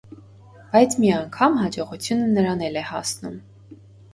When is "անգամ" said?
1.17-1.59